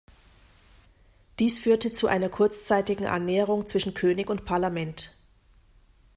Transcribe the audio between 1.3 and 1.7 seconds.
Dies